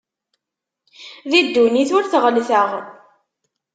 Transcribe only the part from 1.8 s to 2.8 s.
ur t-ɣellteɣ.